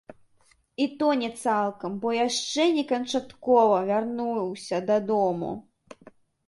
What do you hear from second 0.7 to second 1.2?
І то